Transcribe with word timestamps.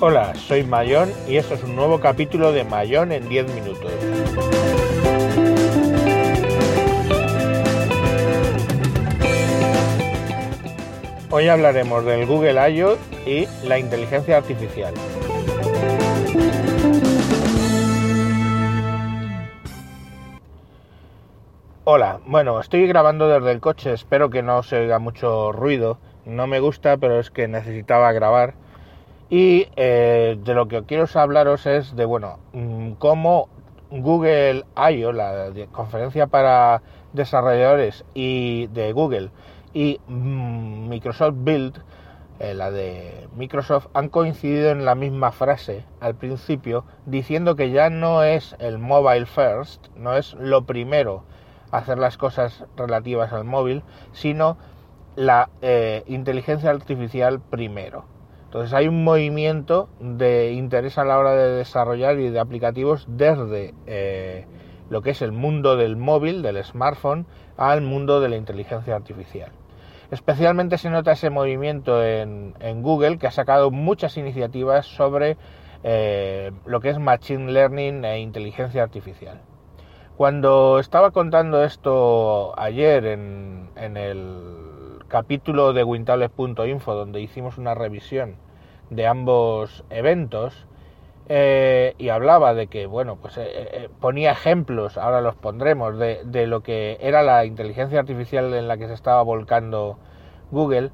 Hola, 0.00 0.34
soy 0.36 0.62
Mayón 0.62 1.12
y 1.28 1.36
esto 1.36 1.54
es 1.54 1.62
un 1.64 1.74
nuevo 1.74 1.98
capítulo 2.00 2.52
de 2.52 2.62
Mayón 2.62 3.10
en 3.10 3.28
10 3.28 3.54
minutos. 3.54 3.92
Hoy 11.30 11.46
hablaremos 11.46 12.06
del 12.06 12.24
Google 12.26 12.70
I.O. 12.70 12.96
y 13.26 13.46
la 13.62 13.78
inteligencia 13.78 14.38
artificial. 14.38 14.94
Hola, 21.84 22.20
bueno, 22.26 22.58
estoy 22.60 22.86
grabando 22.86 23.28
desde 23.28 23.50
el 23.50 23.60
coche, 23.60 23.92
espero 23.92 24.30
que 24.30 24.42
no 24.42 24.62
se 24.62 24.78
oiga 24.78 24.98
mucho 24.98 25.52
ruido. 25.52 25.98
No 26.24 26.46
me 26.46 26.60
gusta, 26.60 26.96
pero 26.96 27.20
es 27.20 27.30
que 27.30 27.46
necesitaba 27.46 28.10
grabar 28.12 28.54
y 29.28 29.68
eh, 29.76 30.38
de 30.42 30.54
lo 30.54 30.66
que 30.66 30.82
quiero 30.84 31.04
hablaros 31.12 31.66
es 31.66 31.94
de, 31.94 32.06
bueno, 32.06 32.38
mm, 32.54 32.92
cómo 32.92 33.50
Google 33.90 34.64
I.O., 34.76 35.12
la 35.12 35.50
conferencia 35.72 36.26
para 36.26 36.80
desarrolladores 37.12 38.04
y 38.14 38.68
de 38.68 38.92
Google, 38.92 39.30
y 39.78 40.00
mm, 40.08 40.88
Microsoft 40.88 41.36
Build, 41.36 41.80
eh, 42.40 42.52
la 42.52 42.72
de 42.72 43.28
Microsoft, 43.36 43.86
han 43.94 44.08
coincidido 44.08 44.70
en 44.70 44.84
la 44.84 44.96
misma 44.96 45.30
frase 45.30 45.84
al 46.00 46.16
principio, 46.16 46.84
diciendo 47.06 47.54
que 47.54 47.70
ya 47.70 47.88
no 47.88 48.24
es 48.24 48.56
el 48.58 48.78
mobile 48.78 49.26
first, 49.26 49.86
no 49.94 50.16
es 50.16 50.34
lo 50.34 50.66
primero 50.66 51.22
hacer 51.70 51.96
las 51.96 52.16
cosas 52.16 52.64
relativas 52.76 53.32
al 53.32 53.44
móvil, 53.44 53.84
sino 54.10 54.56
la 55.14 55.48
eh, 55.62 56.02
inteligencia 56.08 56.70
artificial 56.70 57.38
primero. 57.38 58.04
Entonces 58.46 58.74
hay 58.74 58.88
un 58.88 59.04
movimiento 59.04 59.88
de 60.00 60.54
interés 60.54 60.98
a 60.98 61.04
la 61.04 61.18
hora 61.18 61.34
de 61.34 61.50
desarrollar 61.52 62.18
y 62.18 62.30
de 62.30 62.40
aplicativos 62.40 63.06
desde 63.08 63.74
eh, 63.86 64.44
lo 64.90 65.02
que 65.02 65.10
es 65.10 65.22
el 65.22 65.30
mundo 65.30 65.76
del 65.76 65.96
móvil, 65.96 66.42
del 66.42 66.64
smartphone, 66.64 67.26
al 67.56 67.82
mundo 67.82 68.20
de 68.20 68.28
la 68.28 68.36
inteligencia 68.36 68.96
artificial. 68.96 69.52
Especialmente 70.10 70.78
se 70.78 70.88
nota 70.88 71.12
ese 71.12 71.28
movimiento 71.28 72.02
en, 72.02 72.54
Google, 72.82 73.18
que 73.18 73.26
ha 73.26 73.30
sacado 73.30 73.70
muchas 73.70 74.16
iniciativas 74.16 74.86
sobre 74.86 75.36
eh, 75.84 76.50
lo 76.64 76.80
que 76.80 76.90
es 76.90 76.98
Machine 76.98 77.52
Learning 77.52 78.04
e 78.04 78.20
inteligencia 78.20 78.82
artificial. 78.82 79.40
Cuando 80.16 80.78
estaba 80.78 81.10
contando 81.10 81.62
esto 81.62 82.58
ayer 82.58 83.04
en, 83.04 83.68
el 83.76 84.98
capítulo 85.08 85.72
de 85.72 85.84
Wintales.info 85.84 86.94
donde 86.94 87.20
hicimos 87.20 87.56
una 87.56 87.74
revisión 87.74 88.36
de 88.90 89.06
ambos 89.06 89.84
eventos 89.90 90.66
eh, 91.28 91.94
y 91.98 92.08
hablaba 92.08 92.54
de 92.54 92.68
que, 92.68 92.86
bueno, 92.86 93.16
pues 93.16 93.36
eh, 93.38 93.46
eh, 93.46 93.88
ponía 94.00 94.32
ejemplos, 94.32 94.96
ahora 94.96 95.20
los 95.20 95.34
pondremos, 95.34 95.98
de, 95.98 96.22
de, 96.24 96.46
lo 96.46 96.62
que 96.62 96.98
era 97.00 97.22
la 97.22 97.44
inteligencia 97.44 98.00
artificial 98.00 98.54
en 98.54 98.68
la 98.68 98.78
que 98.78 98.88
se 98.88 98.94
estaba 98.94 99.22
volcando 99.22 99.98
Google, 100.50 100.90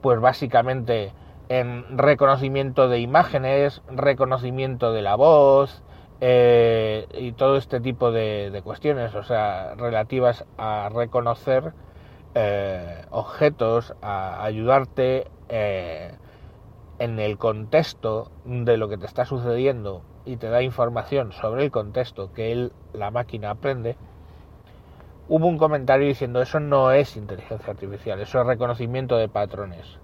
pues 0.00 0.20
básicamente 0.20 1.12
en 1.48 1.98
reconocimiento 1.98 2.88
de 2.88 3.00
imágenes, 3.00 3.82
reconocimiento 3.88 4.92
de 4.92 5.02
la 5.02 5.16
voz 5.16 5.82
y 6.20 7.32
todo 7.32 7.56
este 7.56 7.80
tipo 7.80 8.12
de, 8.12 8.60
cuestiones, 8.64 9.12
o 9.16 9.24
sea, 9.24 9.74
relativas 9.74 10.44
a 10.56 10.88
reconocer 10.94 11.72
eh, 12.34 13.04
objetos 13.10 13.92
a 14.00 14.42
ayudarte 14.42 15.26
eh, 15.50 16.12
en 17.02 17.18
el 17.18 17.38
contexto 17.38 18.30
de 18.44 18.76
lo 18.76 18.88
que 18.88 18.96
te 18.96 19.06
está 19.06 19.24
sucediendo 19.24 20.02
y 20.24 20.36
te 20.36 20.48
da 20.48 20.62
información 20.62 21.32
sobre 21.32 21.64
el 21.64 21.70
contexto 21.70 22.32
que 22.32 22.52
él, 22.52 22.72
la 22.92 23.10
máquina 23.10 23.50
aprende, 23.50 23.96
hubo 25.28 25.46
un 25.46 25.58
comentario 25.58 26.06
diciendo 26.06 26.40
eso 26.40 26.60
no 26.60 26.92
es 26.92 27.16
inteligencia 27.16 27.72
artificial, 27.72 28.20
eso 28.20 28.40
es 28.40 28.46
reconocimiento 28.46 29.16
de 29.16 29.28
patrones. 29.28 29.98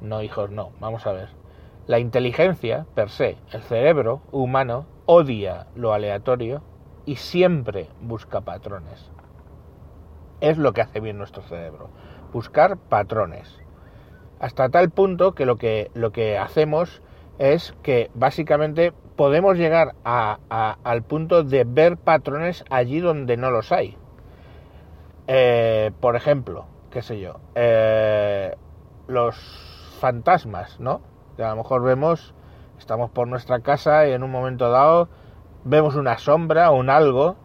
No, 0.00 0.22
hijos, 0.22 0.50
no, 0.50 0.70
vamos 0.80 1.06
a 1.06 1.12
ver. 1.12 1.28
La 1.86 1.98
inteligencia, 1.98 2.86
per 2.94 3.10
se, 3.10 3.36
el 3.52 3.62
cerebro 3.62 4.22
humano, 4.30 4.86
odia 5.06 5.66
lo 5.74 5.92
aleatorio 5.92 6.62
y 7.04 7.16
siempre 7.16 7.88
busca 8.00 8.42
patrones 8.42 9.10
es 10.40 10.58
lo 10.58 10.74
que 10.74 10.82
hace 10.82 11.00
bien 11.00 11.16
nuestro 11.16 11.42
cerebro, 11.42 11.88
buscar 12.32 12.76
patrones. 12.76 13.63
Hasta 14.44 14.68
tal 14.68 14.90
punto 14.90 15.34
que 15.34 15.46
lo 15.46 15.56
que, 15.56 15.90
lo 15.94 16.12
que 16.12 16.36
hacemos 16.36 17.00
es 17.38 17.74
que 17.82 18.10
básicamente 18.12 18.92
podemos 19.16 19.56
llegar 19.56 19.94
al 20.04 21.02
punto 21.02 21.44
de 21.44 21.64
ver 21.64 21.96
patrones 21.96 22.62
allí 22.68 23.00
donde 23.00 23.38
no 23.38 23.50
los 23.50 23.72
hay. 23.72 23.96
Eh, 25.28 25.92
por 25.98 26.14
ejemplo, 26.14 26.66
qué 26.90 27.00
sé 27.00 27.20
yo, 27.20 27.40
eh, 27.54 28.54
los 29.06 29.34
fantasmas, 29.98 30.78
¿no? 30.78 31.00
Que 31.38 31.42
a 31.42 31.48
lo 31.48 31.56
mejor 31.56 31.82
vemos, 31.82 32.34
estamos 32.78 33.10
por 33.12 33.26
nuestra 33.26 33.60
casa 33.60 34.06
y 34.06 34.12
en 34.12 34.22
un 34.22 34.30
momento 34.30 34.70
dado 34.70 35.08
vemos 35.64 35.96
una 35.96 36.18
sombra 36.18 36.70
o 36.70 36.76
un 36.76 36.90
algo 36.90 37.36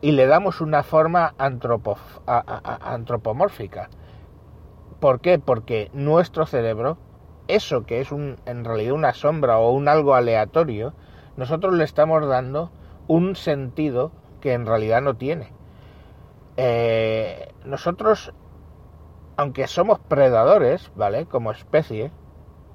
y 0.00 0.12
le 0.12 0.28
damos 0.28 0.60
una 0.60 0.84
forma 0.84 1.34
antropomórfica. 1.36 3.90
¿Por 5.00 5.20
qué? 5.20 5.38
Porque 5.38 5.90
nuestro 5.94 6.44
cerebro, 6.44 6.98
eso 7.48 7.84
que 7.84 8.00
es 8.00 8.12
un, 8.12 8.36
en 8.44 8.64
realidad 8.64 8.92
una 8.92 9.14
sombra 9.14 9.58
o 9.58 9.72
un 9.72 9.88
algo 9.88 10.14
aleatorio, 10.14 10.92
nosotros 11.36 11.74
le 11.74 11.84
estamos 11.84 12.26
dando 12.26 12.70
un 13.08 13.34
sentido 13.34 14.12
que 14.42 14.52
en 14.52 14.66
realidad 14.66 15.00
no 15.00 15.16
tiene. 15.16 15.52
Eh, 16.58 17.52
nosotros, 17.64 18.34
aunque 19.38 19.66
somos 19.68 19.98
predadores, 20.00 20.92
¿vale? 20.94 21.24
Como 21.24 21.50
especie, 21.50 22.12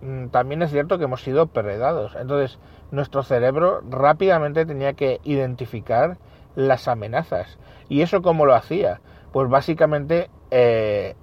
mm, 0.01 0.27
también 0.27 0.63
es 0.63 0.71
cierto 0.71 0.97
que 0.97 1.03
hemos 1.03 1.21
sido 1.21 1.45
predados. 1.47 2.15
Entonces, 2.19 2.57
nuestro 2.89 3.21
cerebro 3.21 3.81
rápidamente 3.87 4.65
tenía 4.65 4.93
que 4.93 5.21
identificar 5.23 6.17
las 6.55 6.87
amenazas. 6.87 7.59
¿Y 7.87 8.01
eso 8.01 8.23
cómo 8.23 8.47
lo 8.47 8.55
hacía? 8.55 9.01
Pues 9.31 9.47
básicamente 9.47 10.31
eh, 10.49 11.15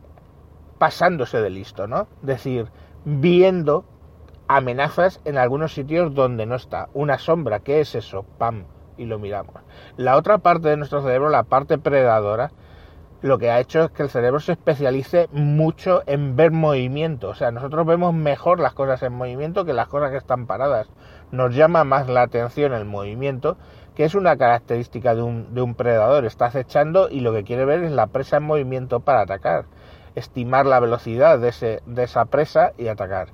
pasándose 0.82 1.41
de 1.41 1.48
listo, 1.48 1.87
¿no? 1.87 2.09
Decir, 2.22 2.66
viendo 3.04 3.84
amenazas 4.48 5.20
en 5.25 5.38
algunos 5.38 5.72
sitios 5.75 6.12
donde 6.12 6.44
no 6.44 6.56
está. 6.56 6.88
Una 6.93 7.19
sombra, 7.19 7.60
¿qué 7.60 7.78
es 7.78 7.94
eso? 7.94 8.25
¡Pam! 8.37 8.65
Y 8.97 9.04
lo 9.04 9.20
miramos. 9.20 9.54
La 9.97 10.16
otra 10.16 10.38
parte 10.38 10.70
de 10.70 10.76
nuestro 10.76 11.00
cerebro, 11.00 11.28
la 11.28 11.44
parte 11.44 11.78
predadora, 11.78 12.50
lo 13.20 13.38
que 13.38 13.48
ha 13.48 13.60
hecho 13.60 13.84
es 13.84 13.91
que 13.93 14.03
el 14.03 14.10
cerebro 14.10 14.41
se 14.41 14.50
especialice 14.50 15.28
mucho 15.31 16.03
en 16.06 16.34
ver 16.34 16.50
movimiento. 16.50 17.28
O 17.28 17.34
sea, 17.37 17.53
nosotros 17.53 17.87
vemos 17.87 18.12
mejor 18.12 18.59
las 18.59 18.75
cosas 18.75 19.04
en 19.04 19.12
movimiento 19.12 19.64
que 19.64 19.75
las 19.75 19.87
cosas 19.87 20.10
que 20.10 20.16
están 20.16 20.49
paradas. 20.49 20.88
Nos 21.31 21.54
llama 21.54 21.84
más 21.84 22.09
la 22.09 22.22
atención 22.22 22.72
el 22.72 22.87
movimiento 22.87 23.56
que 23.94 24.04
es 24.04 24.16
una 24.16 24.37
característica 24.37 25.14
de 25.14 25.22
un, 25.22 25.54
de 25.54 25.62
un 25.62 25.76
predador. 25.76 26.25
Está 26.25 26.47
acechando 26.47 27.09
y 27.09 27.20
lo 27.20 27.32
que 27.32 27.44
quiere 27.44 27.64
ver 27.66 27.84
es 27.84 27.93
la 27.93 28.09
presa 28.09 28.38
en 28.38 28.43
movimiento 28.43 28.99
para 28.99 29.20
atacar. 29.20 29.66
Estimar 30.15 30.67
la 30.67 30.81
velocidad 30.81 31.39
de, 31.39 31.49
ese, 31.49 31.83
de 31.87 32.05
esa 32.05 32.27
presa 32.27 32.73
y 32.78 32.89
atacar. 32.89 33.28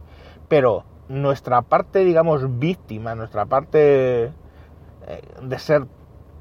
Pero 0.49 0.85
nuestra 1.09 1.63
parte, 1.63 2.05
digamos, 2.05 2.59
víctima, 2.59 3.15
nuestra 3.15 3.47
parte 3.47 4.25
eh, 4.27 4.33
de 5.43 5.59
ser 5.59 5.87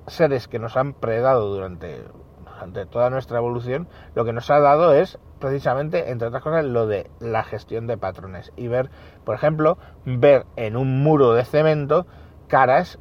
seres 0.08 0.48
que 0.48 0.60
nos 0.60 0.78
han 0.78 0.94
predado 0.94 1.48
durante, 1.48 2.04
durante 2.44 2.86
toda 2.86 3.10
nuestra 3.10 3.38
evolución, 3.38 3.88
lo 4.16 4.26
que 4.26 4.34
nos 4.34 4.50
ha 4.50 4.60
dado 4.60 4.94
es 4.94 5.20
precisamente, 5.40 6.12
entre 6.12 6.28
otras 6.28 6.44
cosas, 6.44 6.66
lo 6.66 6.88
de 6.88 7.10
la 7.20 7.44
gestión 7.44 7.88
de 7.88 7.98
patrones. 7.98 8.52
Y 8.56 8.68
ver, 8.68 8.90
por 9.24 9.36
ejemplo, 9.36 9.78
ver 10.06 10.46
en 10.56 10.76
un 10.76 11.04
muro 11.04 11.34
de 11.34 11.46
cemento 11.46 12.06
caras 12.48 13.00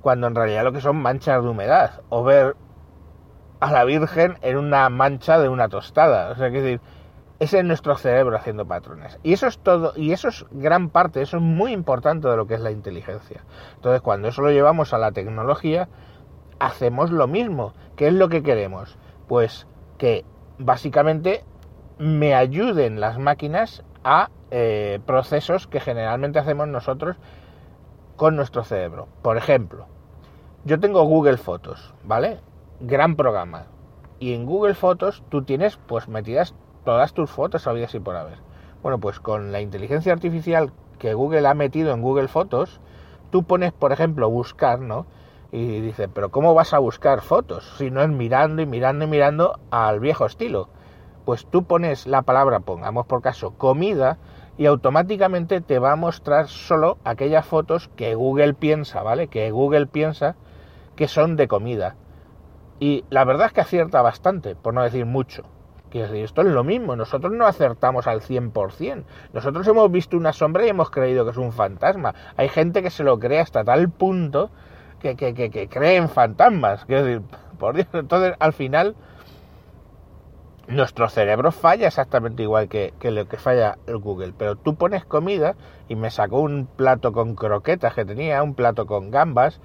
cuando 0.00 0.26
en 0.26 0.34
realidad 0.34 0.64
lo 0.64 0.72
que 0.72 0.80
son 0.80 0.96
manchas 0.96 1.42
de 1.42 1.48
humedad, 1.48 2.02
o 2.08 2.22
ver 2.22 2.56
a 3.60 3.72
la 3.72 3.84
Virgen 3.84 4.38
en 4.42 4.56
una 4.56 4.88
mancha 4.88 5.38
de 5.38 5.48
una 5.48 5.68
tostada. 5.68 6.30
O 6.30 6.36
sea, 6.36 6.50
que 6.50 6.62
decir, 6.62 6.80
es 7.38 7.64
nuestro 7.64 7.96
cerebro 7.96 8.36
haciendo 8.36 8.66
patrones. 8.66 9.18
Y 9.22 9.32
eso 9.32 9.46
es 9.46 9.58
todo, 9.58 9.92
y 9.96 10.12
eso 10.12 10.28
es 10.28 10.44
gran 10.50 10.90
parte, 10.90 11.22
eso 11.22 11.36
es 11.36 11.42
muy 11.42 11.72
importante 11.72 12.28
de 12.28 12.36
lo 12.36 12.46
que 12.46 12.54
es 12.54 12.60
la 12.60 12.70
inteligencia. 12.70 13.44
Entonces, 13.76 14.00
cuando 14.02 14.28
eso 14.28 14.42
lo 14.42 14.50
llevamos 14.50 14.92
a 14.92 14.98
la 14.98 15.12
tecnología, 15.12 15.88
hacemos 16.58 17.10
lo 17.10 17.26
mismo. 17.26 17.74
¿Qué 17.96 18.08
es 18.08 18.14
lo 18.14 18.28
que 18.28 18.42
queremos? 18.42 18.98
Pues 19.28 19.66
que 19.98 20.24
básicamente 20.58 21.44
me 21.98 22.34
ayuden 22.34 23.00
las 23.00 23.18
máquinas 23.18 23.84
a 24.04 24.30
eh, 24.50 25.00
procesos 25.04 25.66
que 25.66 25.80
generalmente 25.80 26.38
hacemos 26.38 26.68
nosotros 26.68 27.16
con 28.16 28.36
nuestro 28.36 28.64
cerebro. 28.64 29.08
Por 29.22 29.36
ejemplo, 29.36 29.86
yo 30.64 30.80
tengo 30.80 31.04
Google 31.04 31.36
Fotos, 31.36 31.94
¿vale? 32.04 32.40
Gran 32.80 33.16
programa. 33.16 33.66
Y 34.20 34.34
en 34.34 34.46
Google 34.46 34.74
Fotos 34.74 35.24
tú 35.30 35.42
tienes 35.42 35.76
pues 35.88 36.06
metidas 36.06 36.54
todas 36.84 37.12
tus 37.12 37.28
fotos 37.28 37.66
habidas 37.66 37.92
y 37.96 37.98
por 37.98 38.14
haber. 38.14 38.38
Bueno, 38.84 39.00
pues 39.00 39.18
con 39.18 39.50
la 39.50 39.60
inteligencia 39.60 40.12
artificial 40.12 40.72
que 41.00 41.12
Google 41.12 41.48
ha 41.48 41.54
metido 41.54 41.92
en 41.92 42.02
Google 42.02 42.28
Fotos, 42.28 42.80
tú 43.32 43.42
pones, 43.42 43.72
por 43.72 43.90
ejemplo, 43.90 44.30
buscar, 44.30 44.78
¿no? 44.78 45.06
Y 45.50 45.80
dice, 45.80 46.06
pero 46.06 46.30
¿cómo 46.30 46.54
vas 46.54 46.72
a 46.72 46.78
buscar 46.78 47.20
fotos? 47.20 47.68
Si 47.78 47.90
no 47.90 48.00
es 48.00 48.10
mirando 48.10 48.62
y 48.62 48.66
mirando 48.66 49.06
y 49.06 49.08
mirando 49.08 49.58
al 49.72 49.98
viejo 49.98 50.26
estilo. 50.26 50.68
Pues 51.24 51.46
tú 51.46 51.64
pones 51.64 52.06
la 52.06 52.22
palabra, 52.22 52.60
pongamos 52.60 53.06
por 53.06 53.22
caso, 53.22 53.54
comida, 53.58 54.18
y 54.56 54.66
automáticamente 54.66 55.60
te 55.60 55.80
va 55.80 55.90
a 55.90 55.96
mostrar 55.96 56.46
solo 56.46 56.98
aquellas 57.02 57.44
fotos 57.44 57.88
que 57.96 58.14
Google 58.14 58.54
piensa, 58.54 59.02
¿vale? 59.02 59.26
Que 59.26 59.50
Google 59.50 59.86
piensa 59.88 60.36
que 60.94 61.08
son 61.08 61.34
de 61.34 61.48
comida. 61.48 61.96
Y 62.80 63.04
la 63.10 63.24
verdad 63.24 63.48
es 63.48 63.52
que 63.52 63.60
acierta 63.60 64.02
bastante, 64.02 64.54
por 64.54 64.74
no 64.74 64.82
decir 64.82 65.06
mucho. 65.06 65.44
Quiero 65.90 66.12
esto 66.14 66.42
es 66.42 66.48
lo 66.48 66.64
mismo, 66.64 66.96
nosotros 66.96 67.32
no 67.32 67.46
acertamos 67.46 68.06
al 68.06 68.20
100%. 68.20 69.04
Nosotros 69.32 69.66
hemos 69.66 69.90
visto 69.90 70.16
una 70.16 70.32
sombra 70.32 70.66
y 70.66 70.68
hemos 70.68 70.90
creído 70.90 71.24
que 71.24 71.30
es 71.30 71.36
un 71.38 71.52
fantasma. 71.52 72.14
Hay 72.36 72.48
gente 72.48 72.82
que 72.82 72.90
se 72.90 73.04
lo 73.04 73.18
cree 73.18 73.40
hasta 73.40 73.64
tal 73.64 73.88
punto 73.88 74.50
que, 75.00 75.16
que, 75.16 75.32
que, 75.34 75.68
cree 75.68 75.96
en 75.96 76.08
fantasmas. 76.10 76.84
Quiero 76.84 77.04
decir, 77.04 77.22
por 77.58 77.74
Dios, 77.74 77.88
entonces 77.94 78.34
al 78.38 78.52
final 78.52 78.96
nuestro 80.66 81.08
cerebro 81.08 81.50
falla 81.52 81.86
exactamente 81.86 82.42
igual 82.42 82.68
que, 82.68 82.92
que, 83.00 83.10
lo 83.10 83.26
que 83.26 83.38
falla 83.38 83.78
el 83.86 83.96
Google. 83.96 84.34
Pero 84.36 84.56
tú 84.56 84.74
pones 84.74 85.06
comida 85.06 85.54
y 85.88 85.96
me 85.96 86.10
sacó 86.10 86.40
un 86.40 86.66
plato 86.66 87.12
con 87.12 87.34
croquetas 87.34 87.94
que 87.94 88.04
tenía, 88.04 88.42
un 88.42 88.54
plato 88.54 88.86
con 88.86 89.10
gambas, 89.10 89.62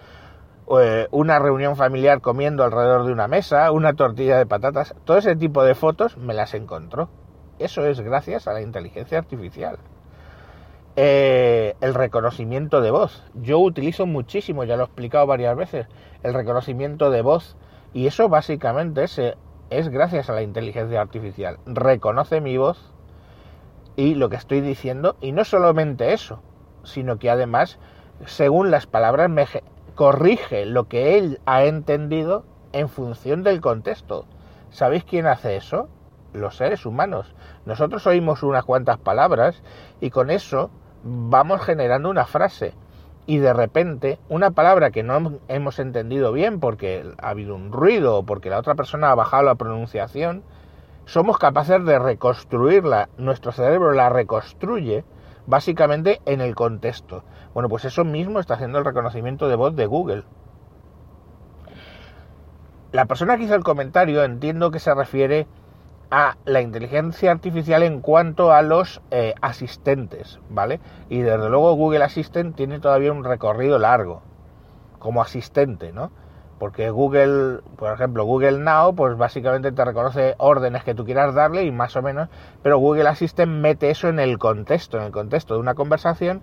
eh, 0.80 1.08
una 1.12 1.40
reunión 1.40 1.76
familiar 1.76 2.22
comiendo 2.22 2.64
alrededor 2.64 3.06
de 3.06 3.12
una 3.12 3.28
mesa, 3.28 3.72
una 3.72 3.94
tortilla 3.94 4.38
de 4.38 4.46
patatas, 4.46 4.96
todo 5.04 5.18
ese 5.18 5.36
tipo 5.36 5.64
de 5.64 5.76
fotos 5.76 6.18
me 6.18 6.34
las 6.34 6.54
encontró. 6.54 7.10
Eso 7.60 7.86
es 7.86 8.00
gracias 8.02 8.48
a 8.48 8.54
la 8.54 8.62
inteligencia 8.62 9.18
artificial. 9.18 9.78
Eh, 10.96 11.76
el 11.82 11.94
reconocimiento 11.94 12.82
de 12.82 12.92
voz. 12.92 13.24
Yo 13.34 13.60
utilizo 13.60 14.06
muchísimo, 14.06 14.64
ya 14.64 14.76
lo 14.76 14.84
he 14.84 14.86
explicado 14.86 15.26
varias 15.26 15.56
veces, 15.56 15.88
el 16.22 16.34
reconocimiento 16.34 17.10
de 17.10 17.22
voz. 17.22 17.58
Y 17.94 18.08
eso 18.08 18.30
básicamente 18.30 19.04
es, 19.04 19.20
es 19.70 19.90
gracias 19.90 20.30
a 20.30 20.34
la 20.34 20.44
inteligencia 20.44 21.02
artificial. 21.02 21.58
Reconoce 21.66 22.42
mi 22.42 22.58
voz 22.58 22.92
y 23.96 24.16
lo 24.16 24.30
que 24.30 24.36
estoy 24.36 24.62
diciendo. 24.62 25.16
Y 25.20 25.32
no 25.32 25.44
solamente 25.46 26.14
eso, 26.14 26.42
sino 26.84 27.18
que 27.18 27.30
además, 27.30 27.80
según 28.26 28.72
las 28.72 28.86
palabras, 28.86 29.30
me, 29.30 29.46
corrige 29.96 30.66
lo 30.66 30.88
que 30.88 31.18
él 31.18 31.40
ha 31.46 31.66
entendido 31.66 32.46
en 32.72 32.90
función 32.90 33.44
del 33.44 33.62
contexto. 33.62 34.26
¿Sabéis 34.72 35.04
quién 35.04 35.28
hace 35.28 35.56
eso? 35.56 35.88
Los 36.34 36.58
seres 36.58 36.86
humanos. 36.86 37.36
Nosotros 37.66 38.08
oímos 38.08 38.42
unas 38.44 38.66
cuantas 38.66 38.98
palabras 38.98 39.62
y 40.02 40.10
con 40.10 40.32
eso 40.32 40.72
vamos 41.04 41.62
generando 41.62 42.10
una 42.10 42.26
frase. 42.26 42.74
Y 43.26 43.38
de 43.38 43.54
repente, 43.54 44.20
una 44.28 44.52
palabra 44.52 44.92
que 44.92 45.04
no 45.04 45.40
hemos 45.48 45.80
entendido 45.80 46.34
bien 46.34 46.60
porque 46.60 47.06
ha 47.22 47.30
habido 47.30 47.56
un 47.56 47.72
ruido 47.72 48.18
o 48.18 48.24
porque 48.24 48.50
la 48.50 48.60
otra 48.60 48.76
persona 48.76 49.12
ha 49.12 49.16
bajado 49.16 49.44
la 49.44 49.56
pronunciación, 49.56 50.44
somos 51.06 51.38
capaces 51.38 51.86
de 51.86 52.00
reconstruirla. 52.00 53.10
Nuestro 53.18 53.52
cerebro 53.52 53.94
la 53.94 54.10
reconstruye 54.10 55.06
básicamente 55.46 56.22
en 56.26 56.42
el 56.42 56.56
contexto. 56.56 57.24
Bueno, 57.54 57.70
pues 57.70 57.86
eso 57.86 58.04
mismo 58.04 58.40
está 58.40 58.56
haciendo 58.56 58.80
el 58.80 58.86
reconocimiento 58.86 59.48
de 59.48 59.56
voz 59.56 59.76
de 59.76 59.86
Google. 59.86 60.24
La 62.92 63.06
persona 63.06 63.38
que 63.38 63.44
hizo 63.44 63.56
el 63.56 63.64
comentario 63.64 64.24
entiendo 64.24 64.72
que 64.72 64.80
se 64.80 64.94
refiere 64.94 65.48
a 66.12 66.38
la 66.46 66.62
inteligencia 66.62 67.32
artificial 67.32 67.82
en 67.82 68.02
cuanto 68.02 68.52
a 68.52 68.62
los 68.62 69.02
eh, 69.10 69.34
asistentes, 69.42 70.40
¿vale? 70.50 70.80
Y 71.10 71.22
desde 71.22 71.50
luego 71.50 71.74
Google 71.74 72.04
Assistant 72.04 72.56
tiene 72.56 72.80
todavía 72.80 73.12
un 73.12 73.24
recorrido 73.24 73.80
largo 73.80 74.22
como 75.00 75.24
asistente, 75.24 75.92
¿no? 75.92 76.12
Porque 76.60 76.90
Google, 76.90 77.60
por 77.78 77.94
ejemplo, 77.94 78.26
Google 78.26 78.60
Now, 78.60 78.96
pues 78.96 79.18
básicamente 79.18 79.72
te 79.72 79.84
reconoce 79.84 80.36
órdenes 80.38 80.84
que 80.84 80.96
tú 80.96 81.04
quieras 81.06 81.34
darle 81.34 81.64
y 81.64 81.72
más 81.72 81.96
o 81.96 82.02
menos, 82.02 82.30
pero 82.62 82.78
Google 82.78 83.10
Assistant 83.10 83.52
mete 83.52 83.90
eso 83.90 84.08
en 84.08 84.20
el 84.20 84.38
contexto, 84.38 84.98
en 84.98 85.04
el 85.04 85.12
contexto 85.12 85.56
de 85.56 85.60
una 85.60 85.74
conversación. 85.74 86.42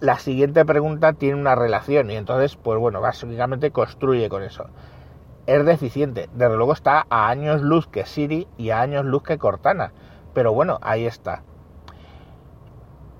La 0.00 0.18
siguiente 0.18 0.64
pregunta 0.64 1.12
tiene 1.12 1.40
una 1.40 1.54
relación 1.54 2.10
y 2.10 2.16
entonces, 2.16 2.56
pues 2.56 2.78
bueno, 2.78 3.00
básicamente 3.00 3.70
construye 3.70 4.28
con 4.28 4.42
eso. 4.42 4.66
Es 5.46 5.64
deficiente, 5.64 6.28
desde 6.32 6.56
luego 6.56 6.72
está 6.72 7.06
a 7.10 7.28
años 7.28 7.60
luz 7.60 7.86
que 7.86 8.06
Siri 8.06 8.48
y 8.56 8.70
a 8.70 8.80
años 8.80 9.04
luz 9.04 9.22
que 9.22 9.36
Cortana, 9.36 9.92
pero 10.32 10.54
bueno, 10.54 10.78
ahí 10.80 11.06
está. 11.06 11.42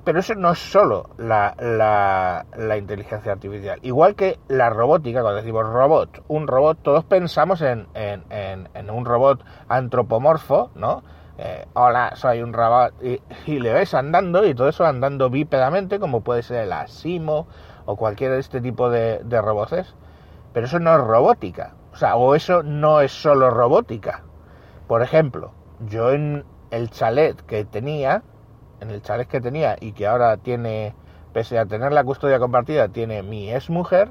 Pero 0.04 0.20
eso 0.20 0.34
no 0.34 0.52
es 0.52 0.58
solo 0.58 1.10
la, 1.16 1.54
la, 1.58 2.76
inteligencia 2.76 3.32
artificial. 3.32 3.78
Igual 3.82 4.14
que 4.14 4.38
la 4.48 4.68
robótica, 4.68 5.22
cuando 5.22 5.40
decimos 5.40 5.66
robot, 5.66 6.22
un 6.28 6.46
robot, 6.46 6.78
todos 6.82 7.04
pensamos 7.04 7.62
en, 7.62 7.86
en, 7.94 8.90
un 8.90 9.04
robot 9.06 9.42
antropomorfo, 9.68 10.70
¿no? 10.74 11.02
Eh, 11.38 11.66
hola, 11.72 12.12
soy 12.16 12.42
un 12.42 12.52
robot, 12.52 12.94
y, 13.02 13.58
le 13.58 13.72
ves 13.72 13.94
andando, 13.94 14.46
y 14.46 14.54
todo 14.54 14.68
eso 14.68 14.84
andando 14.84 15.30
bípedamente, 15.30 15.98
como 15.98 16.20
puede 16.20 16.42
ser 16.42 16.64
el 16.64 16.72
Asimo 16.72 17.48
o 17.86 17.96
cualquier 17.96 18.32
de 18.32 18.40
este 18.40 18.60
tipo 18.60 18.90
de, 18.90 19.20
de. 19.24 19.84
Pero 20.52 20.66
eso 20.66 20.78
no 20.80 20.94
es 20.94 21.00
robótica. 21.00 21.74
O 21.94 21.96
sea, 21.96 22.16
o 22.16 22.34
eso 22.34 22.62
no 22.62 23.00
es 23.00 23.12
solo 23.12 23.50
robótica. 23.50 24.22
Por 24.86 25.00
ejemplo, 25.00 25.52
yo 25.86 26.10
en 26.10 26.44
el 26.70 26.90
chalet 26.90 27.40
que 27.46 27.64
tenía, 27.64 28.22
en 28.84 28.90
el 28.90 29.02
chalet 29.02 29.28
que 29.28 29.40
tenía 29.40 29.76
y 29.80 29.92
que 29.92 30.06
ahora 30.06 30.36
tiene, 30.36 30.94
pese 31.32 31.58
a 31.58 31.66
tener 31.66 31.92
la 31.92 32.04
custodia 32.04 32.38
compartida, 32.38 32.88
tiene 32.88 33.22
mi 33.22 33.52
ex 33.52 33.70
mujer, 33.70 34.10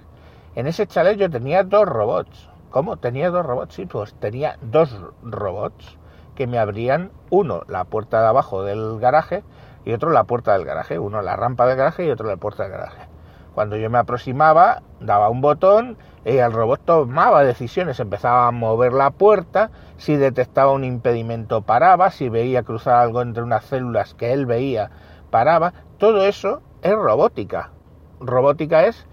en 0.56 0.68
ese 0.68 0.88
chalet 0.88 1.18
yo 1.18 1.30
tenía 1.30 1.64
dos 1.64 1.86
robots. 1.88 2.50
¿Cómo? 2.70 2.98
Tenía 2.98 3.30
dos 3.30 3.46
robots, 3.46 3.76
sí, 3.76 3.86
pues 3.86 4.14
tenía 4.16 4.58
dos 4.62 5.00
robots 5.22 5.98
que 6.36 6.48
me 6.48 6.58
abrían 6.58 7.12
uno 7.30 7.62
la 7.68 7.86
puerta 7.86 8.22
de 8.22 8.28
abajo 8.28 8.64
del 8.64 9.00
garaje 9.00 9.44
y 9.86 9.94
otro 9.94 10.10
la 10.10 10.24
puerta 10.24 10.54
del 10.54 10.66
garaje, 10.66 10.98
uno 10.98 11.22
la 11.22 11.36
rampa 11.36 11.68
del 11.68 11.78
garaje 11.78 12.06
y 12.06 12.10
otro 12.10 12.28
la 12.28 12.38
puerta 12.38 12.64
del 12.64 12.72
garaje. 12.72 13.13
Cuando 13.54 13.78
yo 13.78 13.90
me 13.90 14.00
aproximaba, 14.00 14.82
daba 15.00 15.30
un 15.30 15.42
botón 15.42 15.98
y 16.26 16.38
el 16.38 16.52
robot 16.52 16.82
tomaba 16.86 17.44
decisiones, 17.44 18.00
empezaba 18.00 18.48
a 18.48 18.52
mover 18.52 18.94
la 18.94 19.12
puerta, 19.12 19.70
si 19.98 20.16
detectaba 20.16 20.72
un 20.72 20.84
impedimento 20.84 21.62
paraba, 21.62 22.10
si 22.10 22.30
veía 22.30 22.64
cruzar 22.64 22.96
algo 22.96 23.22
entre 23.22 23.44
unas 23.44 23.66
células 23.66 24.14
que 24.16 24.34
él 24.34 24.46
veía 24.46 24.90
paraba. 25.30 25.74
Todo 25.98 26.26
eso 26.26 26.62
es 26.82 26.94
robótica. 26.94 27.72
Robótica 28.20 28.86
es 28.86 29.08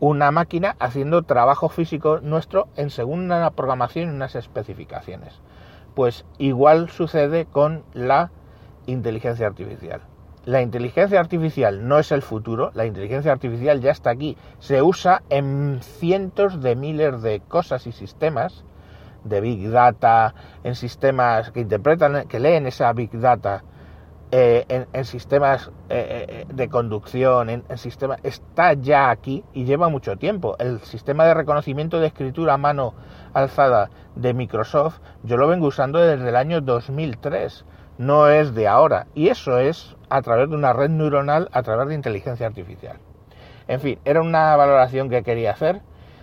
una 0.00 0.30
máquina 0.30 0.76
haciendo 0.80 1.22
trabajo 1.22 1.68
físico 1.68 2.20
nuestro 2.20 2.68
en 2.76 2.90
según 2.90 3.20
una 3.20 3.50
programación 3.50 4.10
y 4.10 4.14
unas 4.14 4.34
especificaciones. 4.34 5.40
Pues 5.94 6.24
igual 6.38 6.90
sucede 6.90 7.46
con 7.46 7.84
la 7.92 8.30
inteligencia 8.86 9.46
artificial. 9.46 10.02
La 10.46 10.60
inteligencia 10.60 11.20
artificial 11.20 11.88
no 11.88 11.98
es 11.98 12.12
el 12.12 12.20
futuro, 12.20 12.70
la 12.74 12.84
inteligencia 12.84 13.32
artificial 13.32 13.80
ya 13.80 13.92
está 13.92 14.10
aquí. 14.10 14.36
Se 14.58 14.82
usa 14.82 15.22
en 15.30 15.80
cientos 15.80 16.60
de 16.60 16.76
miles 16.76 17.22
de 17.22 17.40
cosas 17.40 17.86
y 17.86 17.92
sistemas 17.92 18.64
de 19.24 19.40
Big 19.40 19.70
Data, 19.70 20.34
en 20.62 20.74
sistemas 20.74 21.50
que 21.50 21.60
interpretan, 21.60 22.28
que 22.28 22.40
leen 22.40 22.66
esa 22.66 22.92
Big 22.92 23.18
Data, 23.18 23.64
eh, 24.30 24.86
en, 24.92 25.04
sistemas 25.06 25.70
eh, 25.88 26.26
eh, 26.28 26.46
de 26.52 26.68
conducción, 26.68 27.48
en, 27.48 27.64
en 27.68 27.78
sistemas, 27.78 28.18
está 28.22 28.74
ya 28.74 29.08
aquí 29.08 29.44
y 29.54 29.64
lleva 29.64 29.88
mucho 29.88 30.16
tiempo. 30.16 30.56
El 30.58 30.80
sistema 30.80 31.24
de 31.24 31.32
reconocimiento 31.32 32.00
de 32.00 32.08
escritura 32.08 32.54
a 32.54 32.58
mano 32.58 32.92
alzada 33.32 33.88
de 34.14 34.34
Microsoft, 34.34 34.98
yo 35.22 35.38
lo 35.38 35.48
vengo 35.48 35.68
usando 35.68 36.00
desde 36.00 36.28
el 36.28 36.36
año 36.36 36.60
2003 36.60 37.64
no 37.98 38.28
es 38.28 38.54
de 38.54 38.68
ahora. 38.68 39.06
Y 39.14 39.28
eso 39.28 39.58
es 39.58 39.96
a 40.08 40.22
través 40.22 40.50
de 40.50 40.56
una 40.56 40.72
red 40.72 40.90
neuronal, 40.90 41.48
a 41.52 41.62
través 41.62 41.88
de 41.88 41.94
inteligencia 41.94 42.46
artificial. 42.46 42.98
En 43.68 43.80
fin, 43.80 43.98
era 44.04 44.20
una 44.20 44.54
valoración 44.56 45.08
que 45.08 45.22
quería 45.22 45.52
hacer, 45.52 45.80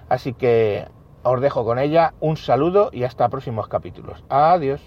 así 0.10 0.34
que 0.34 0.88
os 1.24 1.42
dejo 1.42 1.66
con 1.66 1.80
ella. 1.80 2.14
Un 2.20 2.38
saludo 2.38 2.90
y 2.92 3.04
hasta 3.04 3.30
próximos 3.30 3.68
capítulos. 3.68 4.24
Adiós. 4.30 4.82